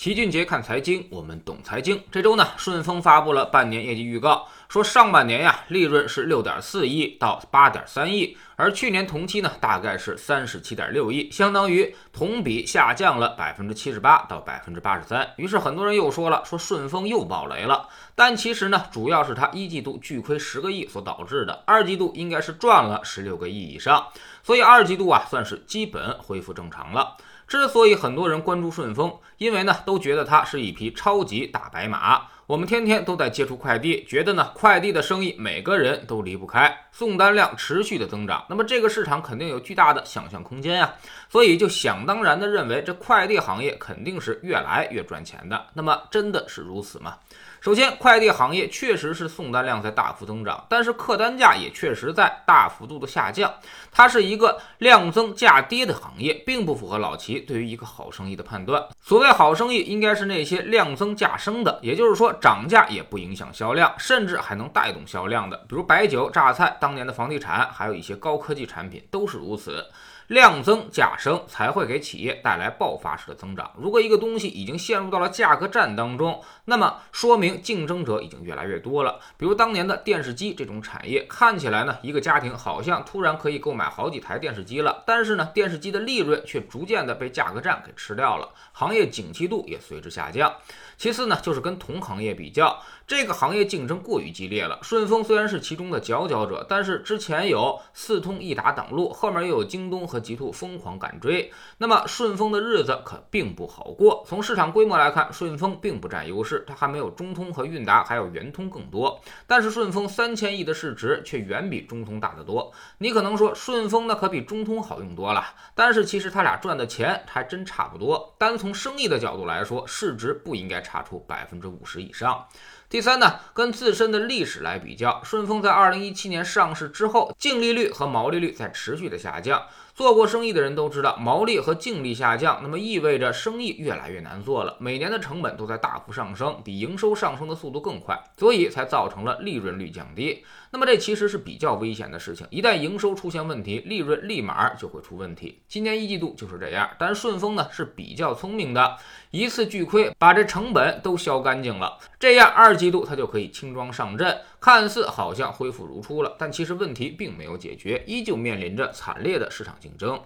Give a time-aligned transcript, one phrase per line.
[0.00, 2.02] 齐俊杰看财经，我们懂财经。
[2.10, 15.34] 这周呢，顺丰发布了半年业绩预告，说上半年呀，利润是六点四亿到八点三亿，而去年同期呢，大概是三十七点六亿，相当于同比下降了百分之七十八到百分之八十三。
[15.36, 17.86] 于是很多人又说了，说顺丰又爆雷了。
[18.14, 24.06] 但其实呢，主要是它一季度巨亏十个亿所导致的，二季度应该是赚了十六个亿以上，
[24.42, 27.18] 所以二季度啊，算是基本恢复正常了。
[27.50, 32.28] 之所以很多人关注顺丰，因为呢都觉得它是一匹超级大白马。
[32.50, 40.92] 我们天天都在接触快递，觉得呢快递的生意每个人都离不开，送单量持续的增长，那么这个市场肯定有巨大的想象空间呀。
[41.28, 45.64] 所以就想当然的认为这快递行业肯定是越来越赚钱的。
[45.74, 47.18] 那么真的是如此吗？
[47.60, 53.52] 首先，快递行业确实是送单量在大幅增长，但是客单价也确实在大幅度的下降。
[53.92, 58.82] 它是一个量增价跌的行业，并不符合老齐对于一个好生意的判断。
[59.02, 69.84] 所谓好生意，应该是那些量增价升的，也就是说涨价也不影响销量，甚至还能带动销量的，比如白酒、榨菜、当年的房地产，还有一些高科技产品都是如此。
[70.30, 73.68] 量增价升才会给企业带来爆发式的增长。
[73.76, 79.18] 如果一个东西已经陷入到了价格战当中，那么说明竞争者已经越来越多了。
[79.36, 90.54] 比如当年的电视机这种产业，看起来呢，一个家庭好像突然可以购买好几台电视机了，但是呢，电视机的利润却逐渐的被价格战给吃掉了，行业景气度也随之下降。
[90.96, 92.80] 其次呢，就是跟同行业比较，
[93.10, 94.78] 这个行业竞争过于激烈了。
[94.82, 104.24] 顺丰虽然是其中的佼佼者，但是之前有四通一达挡路，后面又有京东和极兔疯狂赶追，那么顺丰的日子可并不好过。
[104.28, 109.20] 从市场规模来看，顺丰并不占优势，它还没有中通和韵达还有圆通更多。
[109.46, 112.72] 但是顺丰三千亿的市值却远比中通大得多。
[112.98, 115.44] 你可能说顺丰那可比中通好用多了，
[115.74, 118.32] 但是其实他俩赚的钱还真差不多。
[118.38, 120.80] 单从生意的角度来说，市值不应该。
[120.80, 122.44] 差出百分之五十以上。
[122.90, 129.62] 第三呢，跟自身的历史来比较，顺丰在二零一七年上市之后，净利率和毛利率在持续的下降。
[129.94, 134.76] 做过生意的人都知道，毛利和净利下降，那么意味着生意越来越难做了。
[134.78, 140.44] 每年的成本都在大幅上升，比营收上升的速度更快，所以才造成了利润率降低。
[140.72, 145.60] 那么这其实是比较危险的事情，一旦营收出现问题，利润立马就会出问题。
[145.68, 148.96] 今年一季度就是这样，但顺丰呢是比较聪明的，
[149.32, 159.96] 一次巨亏把这成本都消干净了，这样二季度它就可以轻装上阵，看似好像恢复如初了，但其实问题并没有解决，依旧面临着惨烈的市场竞。
[159.98, 160.20] 争。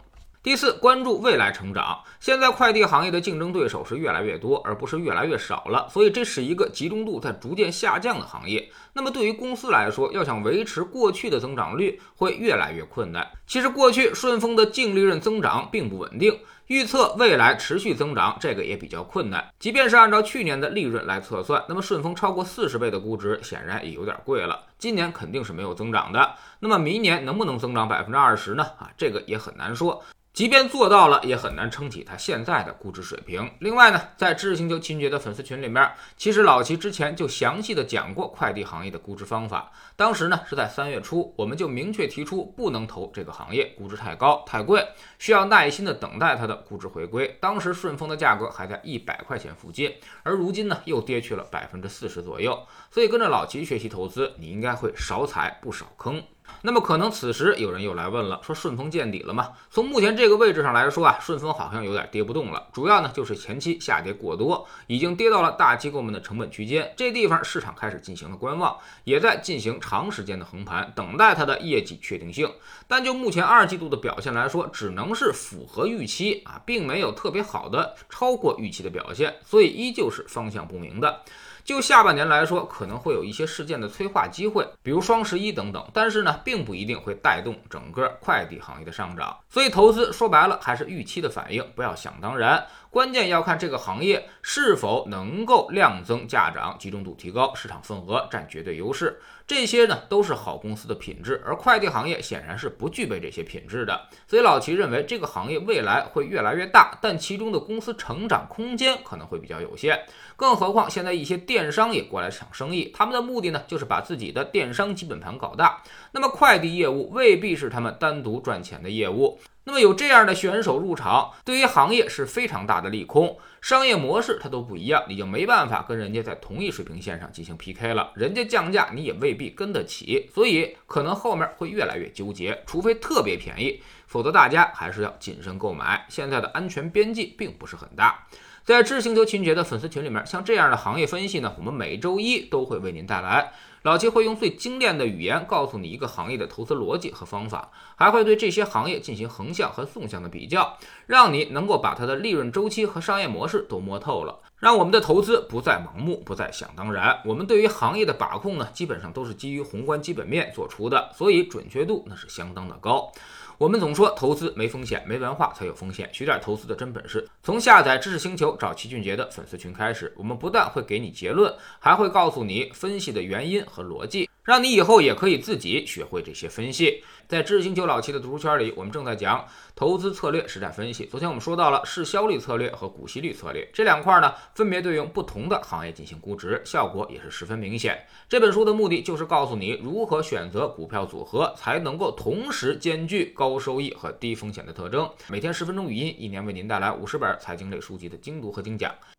[0.45, 2.05] 第四，关注未来成长。
[2.21, 8.71] 现在快递行业的竞争对手是越来越多，而不是越来越少了，所以这是一个集中度在逐渐下降的行业。
[8.93, 13.27] 那么对于公司来说，要想维持过去的增长率，会越来越困难。
[13.47, 19.49] 其实过去顺丰的净利润增长并不稳定，预测未来持续增长，这个也比较困难。
[19.59, 24.65] 即便是按照去年的利润来测算，那么顺丰超过四十倍的估值，显然也有点贵了。
[24.79, 28.63] 今年肯定是没有增长的，那么明年能不能增长百分之二十呢？
[28.79, 30.05] 啊，这个也很难说。
[30.35, 33.49] 即便做到了，也很难撑起它现在的估值水平。
[33.61, 39.71] 另外呢，在知识星球秦爵的粉丝群里面，其实老齐之前就详细的讲过快递行业的估值方法。
[39.95, 44.85] 当时呢是在三月初，我们就明确提出不能投这个行业，估值太高太贵，
[45.21, 47.39] 需要耐心的等待它的估值回归。
[47.41, 49.95] 当时顺丰的价格还在一百块钱附近，
[50.25, 52.61] 而如今呢又跌去了百分之四十左右。
[52.91, 56.21] 所以跟着老齐学习投资，你应该会少踩不少坑。
[56.63, 59.51] 那么可能此时有人又来问了，说顺丰见底了吗？
[59.71, 62.69] 从目前这个位置上来说啊，顺丰好像有点跌不动了。
[62.73, 72.51] 主要呢就是前期下跌过多，已经跌到了大机构们的成本区间，这地方市场开始进行了观望，也在进行长时间的横盘，等待它的业绩确定性。
[72.89, 81.21] 但就目前二季度的表现来说，只能是符合预期啊，并没有特别好的超过预期的表现，所以依旧是方向不明的。
[81.65, 89.35] 就下半年来说，可能会有一些事件的催化机会，比如双十一等等，但是呢，并不一定会带动整个快递行业的上涨。
[89.49, 92.63] 所以投资说白了还是预期的反应，不要想当然。
[92.91, 99.19] 关键要看这个行业是否能够量增价涨，集中度提高，市场份额占绝对优势。
[99.47, 104.09] 这些呢都是好公司的品质，而快递行业显然是不具备这些品质的。
[104.27, 110.05] 所以老齐认为这个行业未来会越来越大，但其中的公司成长空间可能会比较有限。
[110.37, 115.83] 更何况现在一些电商也过来抢生意，他们的目的呢就是把自己的电商基本盘搞大。
[116.13, 119.39] 那么快递业务未必是他们单独赚钱的业务。
[119.65, 123.39] 那么有这样的选手入场，对于行业是非常大的利空。
[123.63, 128.13] 商业模式它都不一样，你就没办法跟人家在同一水平线上进行 PK 了。
[128.15, 132.63] 人家降价，你也未必跟得起，所以可能后面会越来越纠结。
[132.67, 136.05] 除非特别便宜，否则大家还是要谨慎购买。
[136.11, 138.27] 现在的安全边际并不是很大。
[138.65, 143.53] 在知识星球秦杰的粉丝群里面，像这样的行业分析呢，我们每周一都会为您带来。
[143.85, 157.21] 老齐会用最精炼的语言告诉你一个行业的投资逻辑和方法，还会对这些行业进行横向和纵向的比较，让你能够把它的利润周期和商业模式都摸透了，让我们的投资不再盲目，不再想当然。
[157.27, 163.13] 我们对于行业的把控呢，基本上都是基于宏观基本面做出的，所以准确度那是相当的高。
[163.59, 166.09] 我们总说投资没风险，没文化才有风险。
[166.15, 170.11] 学点投资的真本事，从下载知识星球找齐俊杰的粉丝群开始。
[170.17, 174.31] 我们不但会给你结论，还会告诉你分析的原因和逻辑。
[174.45, 177.03] 让你以后也可以自己学会这些分析。
[177.27, 179.43] 在知识星球老七的读书圈里，我们正在讲
[179.75, 181.07] 投资策略实战分析。
[181.07, 188.07] 昨天我们说到了市销率策略和股息率策略这两块呢，分别对应不同的行业进行估值，效果也是十分明显。
[188.29, 195.11] 这本书的目的就是告诉你如何选择股票组合，才能够同时兼具高收益和低风险的特征。
[195.31, 198.95] 每天十分钟语音，一年为您带来五十本财经类书籍的精读和精讲。